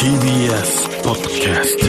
[0.00, 1.84] TBS ポッドキャスト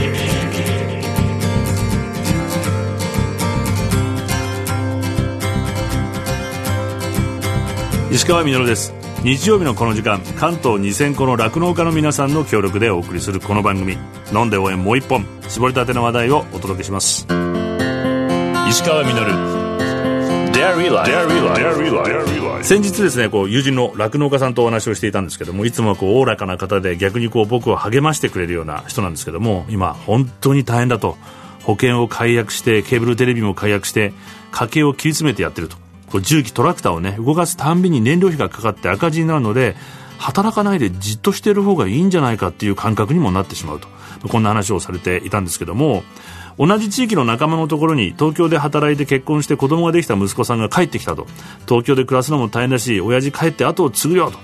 [8.13, 8.93] 石川みのるです。
[9.23, 13.97] 日曜日のこの時間関東2000個の酪農家の皆さんの協力でお送りするこの番組
[14.35, 17.25] 「飲んで応援もう一本」絞りたての話題をお届けします。
[18.68, 19.71] 石川みのる
[22.64, 31.17] 先日ですねこう友人の酪農家さんとお話をしていたんですけどもいつもこうおおらかな方で逆にこう僕を励ましてくれるような人なんですけども今本当に大変だと
[31.63, 34.13] 保険を解約してケーブルテレビも解約して
[34.52, 35.77] 家計を切り詰めてやってると。
[36.12, 39.78] こう重機トラクターをね動かすたんびに燃料費がかかって赤字になるので
[40.17, 43.88] 働かないでじっとしている方がいいんじゃないかっていう感覚にもなってしまうと。
[44.28, 46.03] こんな話をされていたんですけども
[46.58, 51.28] 同じ地域の仲間のところに東京で働いて結婚して子供ができた息子さんが帰ってきたと。
[51.68, 54.40] 東京で暮らすのも大変だし親父帰って後を継ぐよと。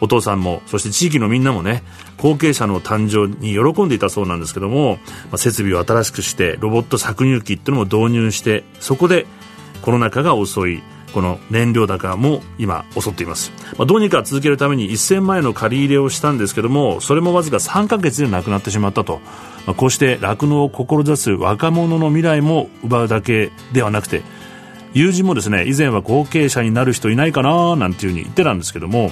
[0.00, 1.84] お父さんもそして地域のみんなもね
[2.16, 9.26] 後継者の誕生に喜んでいたそうなんですけども、まあ、設備を新しくしてロボット搾乳機っていうのも導入してそこで
[9.80, 10.82] コロナ禍が遅い。
[11.12, 19.20] この燃料高も今襲っています、まあ、どうにか続けるために1000万円の借り入れをしたんですけどもそれもわずか3ヶ月でなくなってしまったと、
[19.66, 24.22] まあ、こうして酪農を志す若者の未来も奪うだけではなくて
[24.94, 29.10] 友人もですね以前は後継者になる人いないかななんていうふうに言ってたんですけども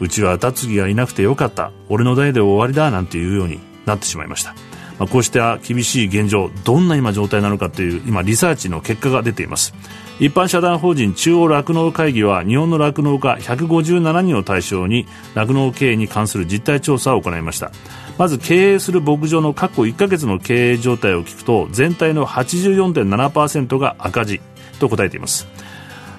[0.00, 1.72] うちは後継ぎがいなくてよかった。
[1.88, 4.54] 俺の代で終わりだなんていうようになってしまいました。
[4.98, 9.74] まあ、こうした厳しい現状どんな今状態なのかという今リサーチの結果が出ています。
[10.20, 17.72] 一般社団法人中央酪農会議は日本の酪農家157人を対象に酪農経営に関する実態調査を行いました。
[18.16, 24.40] まず経営する牧場の過去1ヶ月の経営状態を聞くと全体の84.7%が赤字
[24.78, 25.48] と答えています。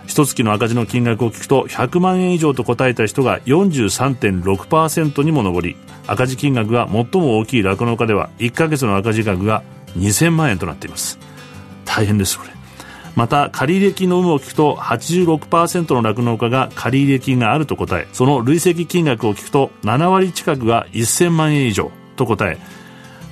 [0.08, 9.64] 一月の赤字の金額を聞くと100万円以上と答えた人が43.6%にも上り赤字金額が最も大きい酪農家では1ヶ月の赤字額が
[9.98, 11.18] 2000万円となっています。
[11.86, 12.55] 大変ですこれ。
[13.16, 22.58] また借入金の有無を聞くと86%の酪農家が借入金があると答えその累積金額を聞くと7割近くが1000万円以上と答え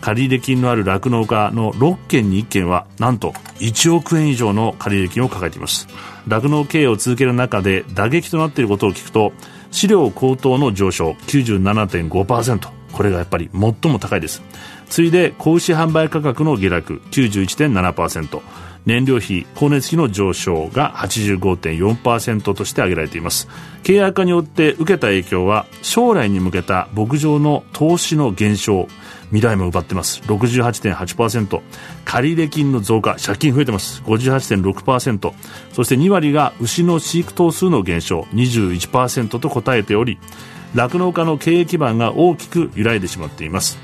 [0.04, 5.88] 借入金のある酪農家の6件に1件はなんと1億円以上の借入金を抱えています。
[6.28, 9.32] 酪農経営を続ける中で打撃となっていることを聞くと
[9.72, 14.42] 飼料高騰の上昇97.5%これがやっぱり最も高いです。
[14.90, 18.42] 次いで子牛販売価格の下落91.7%
[18.86, 23.48] 燃料費光熱費の上昇が85.4%として挙げられています。
[23.84, 28.88] 契約化によって受けた影響は将来に向けた牧場の投資の減少
[29.28, 30.22] 未来も奪ってます。
[30.24, 31.62] 68.8%
[32.06, 34.02] 借入金の増加借金増えてます。
[34.04, 35.34] 58.6%
[35.72, 40.20] そして2割が牛の飼育頭数の減少21%と答えており
[40.76, 43.78] 酪農家の経営基盤が大きく揺らいでしまっています。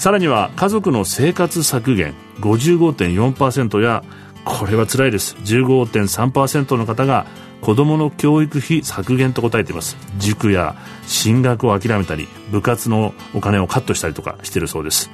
[0.00, 4.02] さらには家族の生活削減55.4%や
[4.46, 5.36] これは辛いです。
[5.44, 7.26] 15.3%の方が
[7.60, 9.98] 子どもの教育費削減と答えています。
[10.16, 10.74] 塾や
[11.06, 15.10] 進学を諦めたり部活のお金をカットしたりとかしているそうです。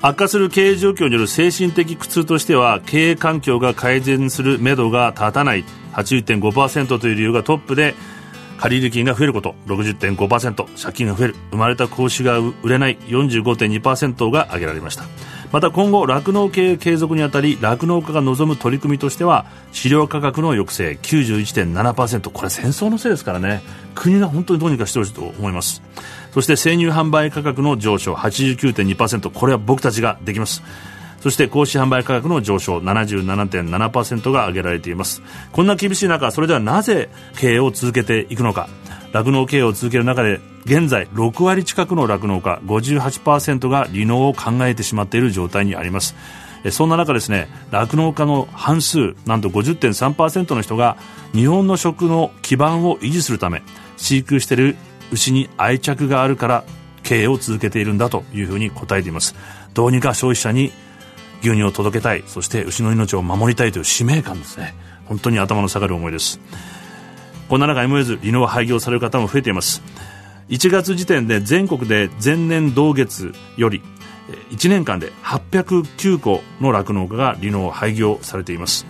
[0.00, 5.64] 悪化する経営状況による精神的苦痛としては経営環境が改善するめどが立たない。
[5.94, 7.96] 81.5%という理由がトップで
[8.58, 11.36] 借入金が増えること60.5%借金が増える。
[11.50, 12.98] 生まれた子牛が売れない。
[12.98, 15.04] 45.2%が挙げられました。
[15.52, 20.98] また今後酪農経営継続にあたり酪農家が望む取り組みとしては飼料価格の抑制。
[21.00, 23.62] 91.7%これ戦争のせいですからね。
[23.94, 25.82] 国が本当にどうにかしてほしいと思います。
[26.32, 28.14] そして生乳販売価格の上昇。
[28.14, 30.62] 89.2%これは僕たちができます。
[31.20, 35.22] そして格子販売価格の上昇77.7%が挙げられています。
[35.52, 38.68] こんな厳しい中それではなぜ経営を続けていくのか。
[39.12, 46.14] 酪農経営を続ける中で現在6割近くの酪農家58%が離農を考えてしまっている状態にあります。
[46.70, 50.98] そんな中ですね酪農家の半数なんと50.3%の人が
[51.32, 53.62] 日本の食の基盤を維持するため
[53.96, 54.76] 飼育している
[55.12, 56.64] 牛に愛着があるから
[57.02, 59.34] 経営を続けているんだというふうに答えています。
[59.72, 60.72] どうにか消費者に
[61.42, 64.74] 牛乳を届けたいそして牛の命を守りたいという使命感ですね。
[65.06, 66.40] 本当に頭の下がる思いです。
[67.48, 69.82] こんな中 MOS 離農廃業される方も増えています。
[70.48, 73.82] 1月時点で全国で前年同月より
[74.50, 78.86] 1年間で809個の酪農家が離農廃業されています。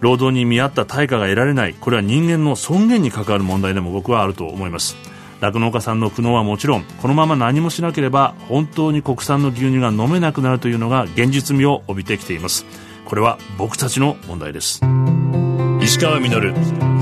[0.00, 4.96] 労働に見合った対価が得られないこれは人間の尊厳に関わる問題でも僕はあると思います。
[5.40, 12.66] 酪農家さんの苦悩はもちろんこのまま何もしなければ本当に国産の牛乳が飲めなくなるというのが現実味を帯びてきています。
[13.04, 14.80] これは僕たちの問題です。
[15.82, 16.99] 石川稔。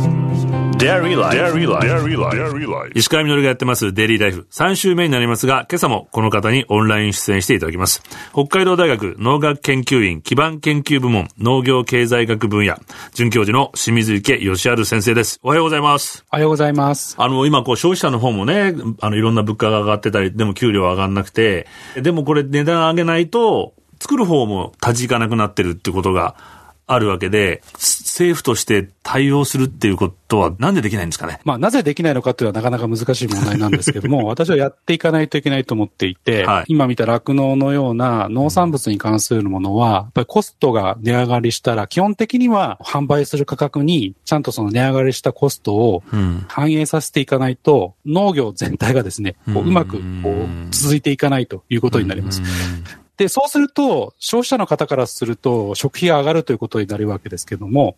[0.79, 1.37] Dairy Life.
[1.37, 1.85] Dairy Life.
[1.85, 2.93] Dairy Life.
[2.95, 8.01] 石川みのるがやってますデイリーライフ3週目になりますが、今朝もこの方にオンライン出演していただきます。
[8.33, 12.77] 北海道大学農学研究院基盤研究部門農業経済学分野
[13.13, 15.41] 准教授の清水池義治先生です。
[15.43, 16.25] おはようございます。
[16.31, 17.17] おはようございます。
[17.19, 21.67] あの、今こう消費者の方もね、あの、いろんな物価が上がってたり、でも給料上がんなくて、
[21.97, 26.37] でもこれ値段上げないと、作る方も立ち行かなくなってるってことが
[26.88, 31.38] あるわけで、政府として対応するっていうことはなんでできないんですかね？
[31.44, 46.02] まあ、なぜできないのかっていうのはなかなか難しい問題なんですけども、 私はやっていかないといけないと思っていて、はい、今見た酪農のような農産物に関するものは、やっぱりコストが値上がりしたら、基本的には販売する価格にちゃんとその値上がりしたコストを
[46.49, 52.43] 反映させていかないと、農業全体がですね、こううまくこう続いていかないということになります。
[53.19, 57.97] で、そうすると、消費者の方からすると、食費が上がるということになるわけですけども、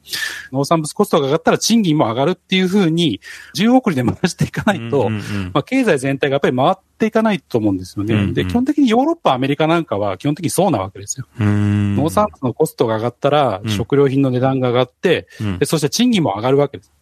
[0.50, 3.20] 農産物コストが上がったら賃金も上がるっていうふうに、
[3.54, 5.10] 10送りで回していかないと、
[5.52, 8.32] まあ、経済全体がやっぱり回っていかないと思うんですよね。
[8.32, 11.26] で、基本的にヨーロッパ、アメリカなんかは基本的にそうなわけですよ。
[11.38, 16.92] 農産物のコストが上がったら、食料品の値段が上がって、でそして賃金も上がるわけです。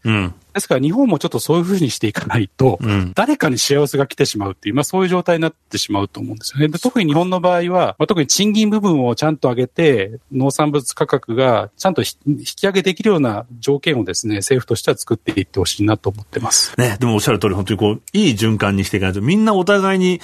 [0.59, 6.69] ですから日本もちょっとそういうふうにしていかないと、うん、誰かに幸せが来てしまうっていう、まあそういう状態になってしまうと思うんですよね。
[6.69, 16.75] で特に日本の場合は、まあ、特に賃金部分をちゃんと上げて、農産物価格がちゃんと引き上げできるような条件をですね、政府としては作っていってほしいなと思ってます。
[16.79, 20.21] ね、でもおっしゃる通り、本当にこう、いい循環にしていかないと、みんなお互いに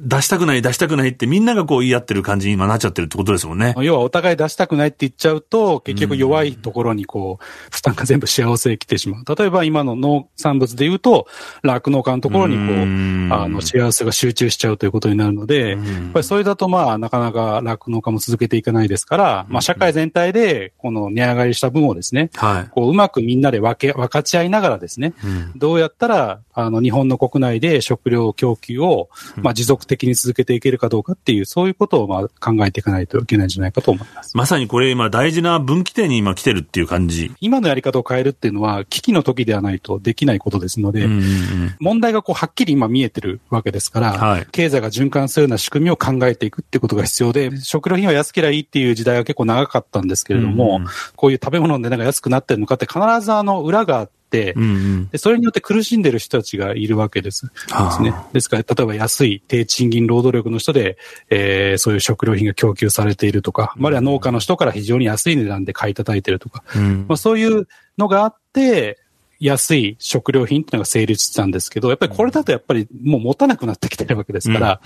[0.00, 3.74] 出したくない、出したくないってみんながこう言い合ってる感じに今なっちゃってるってことですもんね。
[3.78, 9.36] 要はお互い出したくないって言っちゃうと、結局弱いところにこう、負担が全部幸せに来てしまう。
[9.36, 11.26] 例えば今の農産物で言うと、
[11.62, 15.80] 酪農家のところにこう、あの、幸せが集中しちゃうということになるので、やっ
[16.12, 25.14] ぱりそれだとまあ、なかなか酪農家も続けていかないですから、まあ、社会全体で、この値上がりした分をですね、はい、こう、うまくみんなで分け、分かち合いながらですね、
[25.56, 34.36] どうやったら、あの、日本の国内で食料供給を、まあ、持続的に続けていけるかどうかっていう、そういうことをまあ考えていかないといけないんじゃないかと思います。
[34.36, 37.32] まさにこれ今大事な分岐点に今来てるっていう感じ。
[37.40, 54.17] 今のやり方を変えるっていうのは、危機の時ではないとできないことですので、うんうんうん、問題がこうはっきり今見えてるわけですから、はい、経済が循環するような仕組みを考えていくってことが必要で、食料品は安ければいいっていう時代は結構長かったんですけれども、うんうん、こういう食べ物の値段が安くなってるのかって必ずあの裏があって、
[54.56, 57.46] うんうん、でそれによって苦しんでる人たちがいるわけです。
[57.46, 57.52] で
[57.90, 58.14] すね。
[58.32, 60.98] ですから、例えば安い低賃金労働力の人で、
[61.30, 67.66] えー、そういう食料品が供給されているとか、あるいは農家の人から非常に安い値段で買い叩いてるとか、うん、まあ、そういう
[67.96, 68.98] のがあって、
[69.40, 74.80] 安い食料品っていうのが成立したんですけど、やっぱりこれだとやっぱりもう持たなくなってきてるわけですから、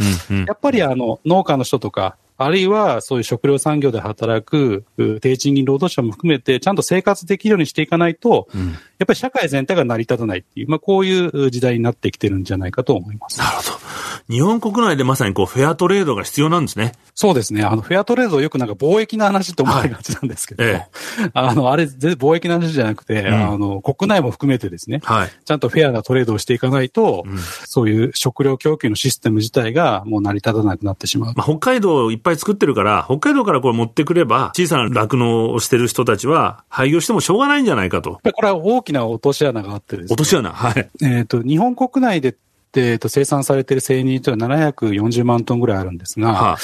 [0.47, 4.85] やっぱりあの農家の人とか、あるいはそういう食料産業で働く
[5.21, 8.75] 低賃金労働者も含めて、ちゃんと生活できるようにしていかないと、うん、や
[9.05, 13.39] っぱり社会全体が成り立たないっていう、まあこういう時代になってきてるんじゃないかと思います。
[13.39, 13.71] なるほど。
[14.31, 16.93] 日本国内でまさにこうフェアトレードが必要なんですね。
[17.15, 17.63] そうですね。
[17.63, 20.87] あの、フェアトレードよくなんか貿易の話と思われがちなんですけど、はいえ
[21.27, 31.35] え、あの、あれ、貿易の話じゃなくて、うん、あの、国内も含めてですね、はい、ちゃんとフェアなトレードをしていかないと、うん、そういう食料供給のシステム自体がもう成り立たなくなってしまう。
[31.37, 38.21] まあ、北海道いっぱい作ってるから、北海道からこれ持ってくれば、小さな酪農をしてる人たちは、廃業してもしょうがないんじゃないかと。
[38.33, 40.15] これは大きな落とし穴があってですね。
[40.15, 40.91] 落とし穴はい。
[41.03, 42.37] えっ、と、日本国内で、
[42.81, 46.57] えっ、と、生産されている生乳というのは740万トンぐらいあるんですが、はあ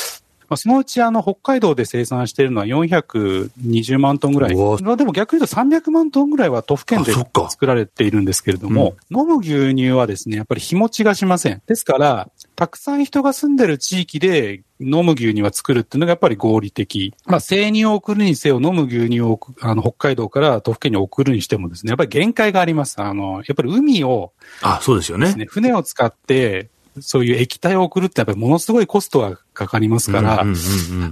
[0.48, 4.56] まあ、そのうちあの北海道で生産しているのは420万トンぐらい。
[4.56, 11.60] まあ、でも逆に言うと300万トンぐらいは都府県で作られているんですけれども、うん、飲む牛乳はですね、やっぱり日持ちがしません。
[11.66, 17.14] ですから、たくさん人が住んでる地域で飲む牛乳は作るっていうのがやっぱり合理的。
[17.24, 23.00] まあ、生乳を送るにせよ、飲む牛乳をあの北海道から都府県に送るにしてもですね、やっぱり限界があります。
[23.00, 25.46] あの、やっぱり海を、あ、そうですよね。
[25.46, 26.68] 船を使って、
[27.00, 30.44] そういう液体を送るってやっぱりものすごいコストがかかりますから、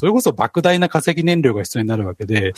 [0.00, 2.54] それこそ莫大な化石燃料が必要になるわけで、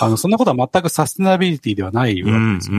[0.00, 2.76] あの、そんなことは全くサステナビリティではないわけですよ。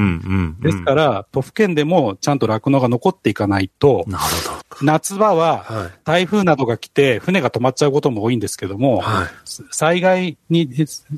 [0.61, 4.58] ですから、都府県でもちゃんと酪農が残っていかないと、なるほど。
[4.81, 9.27] 夏場は台風などが来て船が止まっちゃうことも多いんですけども、はい、
[9.71, 10.69] 災害に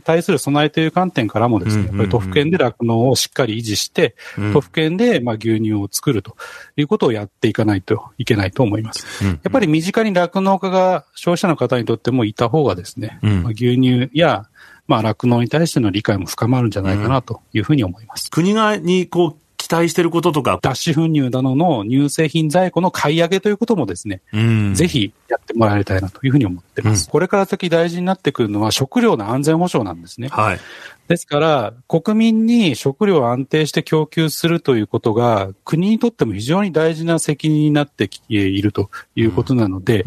[0.03, 4.15] 対する備えという観点からもですね、やっぱり都府県で酪農をしっかり維持して、
[4.53, 6.35] 都府県でまあ牛乳を作ると
[6.75, 9.05] いうことをやっていかないといけないと思います。
[9.23, 14.47] やっぱり身近に酪農家が消費者の方にとってもいた方がですね、うん、まあ、牛乳や、
[14.87, 18.31] まあ、酪農に対しての理解も深まるんじゃないかなというふうに思います。
[18.31, 20.59] 国がにこう期待していることとか。
[20.61, 27.05] 脱脂粉乳などの乳製品在庫の買い上げということもですね、うん、ぜひやってもらいたいなというふうに思ってます。
[27.05, 30.27] うん、これから先大事になってくるのは食料の安全保障なんですね。
[30.29, 30.59] はい。
[31.11, 40.05] ですから、国民に食料を安定して供給するということが、国にとっても非常に大事な責任になってきているということなので、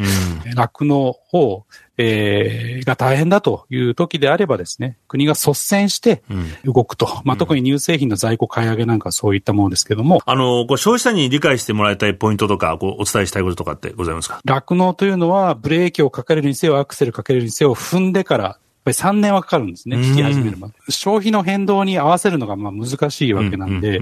[0.57, 1.67] 酪、う、農、ん、を、
[1.99, 6.23] えー、が大変だという時であればですね、国が率先して
[6.65, 7.07] 動くと。
[7.07, 10.23] うん、まあ、特に乳製品の在庫買い上げなんかそういったものですけども。
[10.25, 14.41] あの、こう消費者に理解してもらいたいポイントとか、こうお伝えしたいこととかってございますか？
[14.45, 20.75] 酪農というのは、ブレーキをかけるにせよ、アクセルかけるにせよ、踏んでからぱり3年はかかるんですね、引き始めるまで。
[20.91, 24.01] 消費の変動に合わせるのがまあ難しいわけなんで、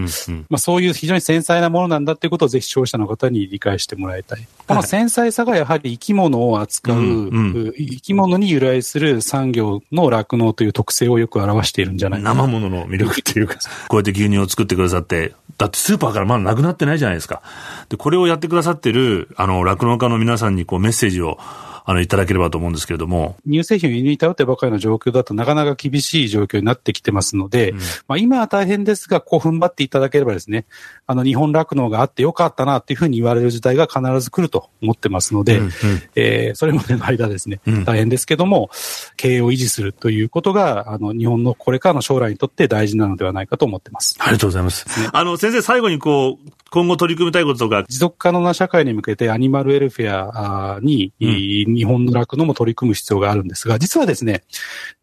[0.48, 4.46] まあそういう非常に繊細なものなんだっていうことをぜひ消費者の方に理解してもらいたい。
[4.66, 7.30] この繊細さがやはり生き物を扱う、
[7.76, 12.42] 生き物に由来する産業の酪農という特性をよく表しているんじゃないかな。
[12.42, 13.54] 生物の魅力っていうか、
[13.88, 17.42] こうやって牛乳を作ってくださって、だってスーパーからまだなくなってないじゃないですか。
[17.88, 21.38] で、これをやってくださってる、あの、酪農家の皆さんにこうメッセージを
[21.84, 23.36] あの、いただければと思うんですけれども。
[23.46, 30.64] 乳製品を輸入に頼ってばかりの状況だとなかなか厳しい状況になってきてますので、うん、まあ今は大変ですが、こう踏ん張っていただければですね、
[31.06, 35.72] あの、日本酪農があってよかったなっていうふうに言われる時代が必ず来ると思ってますので、うんうん、
[36.14, 38.70] えー、それまでの間ですね、大変ですけども、
[39.16, 44.16] 経営を維持するということが、あの、日本のこれからの将来にとって大事なのではないかと思ってます。
[44.20, 45.00] ありがとうございます。
[45.00, 47.84] ね、あの、先生、最後にこう、今後取り組みたいこととか。
[47.86, 54.42] 持続可能な社会に向けてアニマルウェルフェアに、うん、日本の酪農も取り組む必要があるんですが、実はですね、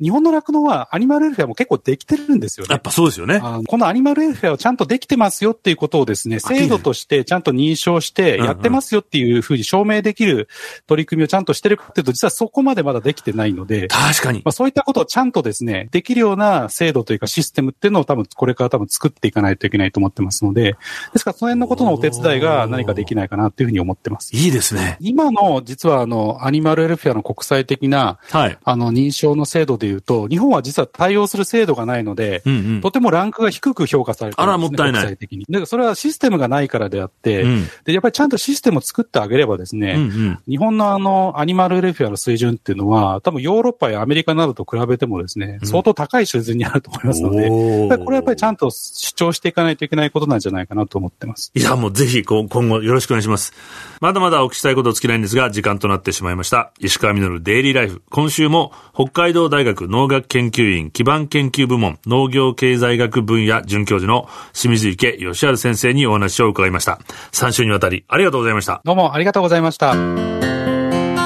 [0.02, 2.74] 日本の酪農はアニマルウェルフェアも結構できてるんですよね。
[2.74, 3.40] やっぱそうですよね。
[3.68, 10.50] このアニマルウェルフェアをちゃんとできてますよっていうことをですね、制度としてちゃんと認証してやってますよっていうふうに証明できる
[10.88, 13.90] 取り組みをちゃんとしてるかっていうと、実はそこまでまだできてないので。
[13.90, 14.40] 確かに。
[14.40, 20.76] まあそういったことをちゃんとですね、できるような制度というかシステムっていうのを多分これから多分作っていかないといけないと思ってますので、
[21.14, 24.36] ですからその辺のことのお手伝いが何かできないかなっていうふうに思ってます。
[24.36, 24.98] いいですね。
[25.00, 35.02] 今の、実はあの、アニマルエルフェアの国際的な、はい、あの、認証の制度で言うと、日本は実は対応する制度がないので、うんうん、とてもランクが低く評価されてるんです、ね、あら、もったいない。
[35.02, 35.46] 国際的に。
[35.50, 51.49] だからそれはシステムがないからであって、うん、で、やっぱりちゃんとシステムを作ってあげればですね、うんうん、日本のあの、アニマルエルフェアの水準っていうのは、多分ヨーロッパやアメリカなどと比べてもですね、相当高い水準にあると思いますので、これはやっぱりちゃんと主張していかないといけないことなんじゃないかなと思ってます。
[51.56, 53.54] いや、もうぜひ今後よろしくお願いします。
[54.02, 56.72] まだまだお聞きしたいこと尽きないんですが、時間となってしまいました。
[56.80, 58.04] 石川稔デイリーライフ。
[58.10, 67.00] 今週も北海道大学農学研究院基盤研究部門農業経済学分野准教授の清水池義治先生にお話を伺いました。
[67.32, 68.82] 3週にわたりありがとうございました。
[68.86, 69.94] どうもありがとうございました。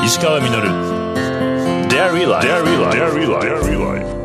[0.06, 0.50] 石川稔
[1.90, 4.23] デイリーライフ。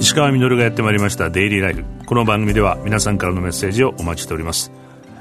[0.00, 4.72] 石川稔がやってまいりましたデイリーライフこの番組では皆さんからのメッセージをお待ちしております。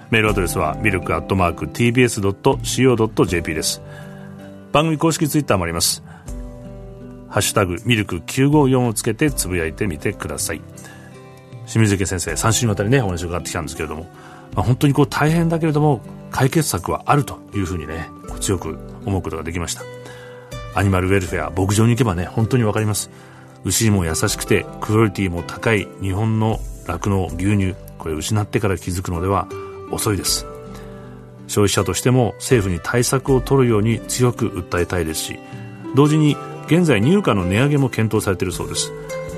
[0.09, 3.81] メールアドレスはミルクアットマーク TBS.CO.JP です。
[4.71, 6.01] 番組公式ツイッターもあります。
[7.27, 10.62] ハッシュタグミルク954をつけてつぶやいてみてください。
[11.67, 14.03] 清水池先生3週にわたりねお話を伺ってきたんですけれども、
[14.55, 16.00] まあ、本当にこう大変だけれども
[16.31, 18.09] 解決策はあるというふうにね
[18.39, 19.81] 強く思うことができました。
[20.74, 23.09] アニマルウェルフェア牧場に行けばね本当にわかります。
[23.63, 29.48] 牛も優しくてクオリティも高い日本の酪農牛乳これ失ってから気づくのでは
[29.92, 30.46] 遅いです。
[31.48, 35.39] 消費者としても政府に対策を取るように強く訴えたいですし
[35.96, 36.38] 同時に
[36.68, 38.92] 現在入荷の値上げも検討されているそうです。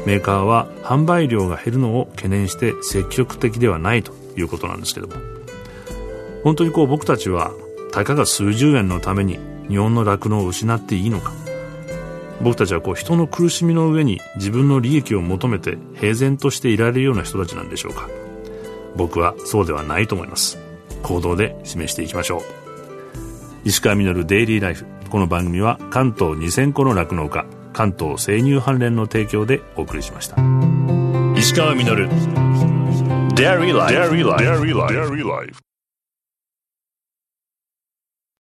[0.06, 5.13] メーカーは販売量が減るのを懸念して積極的ではないということなんですけども。
[6.44, 7.51] 本当にこう僕たちは
[7.92, 11.32] たかが数十円のために日本の酪農を失っていいのか
[12.43, 18.10] 僕たちはこう人の苦しみの上に自分の利益を求めて平然としていられるような人たちなんでしょうか。
[18.95, 20.57] 僕はそうではないと思います。
[21.03, 22.41] 行動で示していきましょう。
[23.63, 24.86] 石川稔デイリーライフ。
[25.10, 30.36] この番組は関東2000個の酪農家関東生乳関連の提供でお送りしました。
[31.38, 32.07] 石川稔。
[33.36, 35.71] デイリーライフ